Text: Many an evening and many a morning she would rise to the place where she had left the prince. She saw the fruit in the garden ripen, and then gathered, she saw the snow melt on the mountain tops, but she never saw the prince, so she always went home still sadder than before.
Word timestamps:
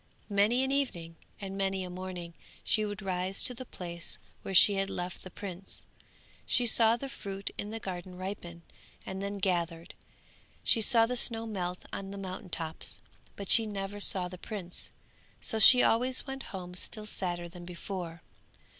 Many 0.31 0.63
an 0.63 0.71
evening 0.71 1.15
and 1.39 1.55
many 1.55 1.83
a 1.83 1.89
morning 1.91 2.33
she 2.63 2.85
would 2.85 3.03
rise 3.03 3.43
to 3.43 3.53
the 3.53 3.67
place 3.67 4.17
where 4.41 4.55
she 4.55 4.73
had 4.73 4.89
left 4.89 5.21
the 5.21 5.29
prince. 5.29 5.85
She 6.47 6.65
saw 6.65 6.97
the 6.97 7.07
fruit 7.07 7.51
in 7.55 7.69
the 7.69 7.79
garden 7.79 8.15
ripen, 8.17 8.63
and 9.05 9.21
then 9.21 9.37
gathered, 9.37 9.93
she 10.63 10.81
saw 10.81 11.05
the 11.05 11.15
snow 11.15 11.45
melt 11.45 11.85
on 11.93 12.09
the 12.09 12.17
mountain 12.17 12.49
tops, 12.49 12.99
but 13.35 13.47
she 13.47 13.67
never 13.67 13.99
saw 13.99 14.27
the 14.27 14.39
prince, 14.39 14.89
so 15.39 15.59
she 15.59 15.83
always 15.83 16.25
went 16.25 16.45
home 16.49 16.73
still 16.73 17.05
sadder 17.05 17.47
than 17.47 17.63
before. 17.63 18.23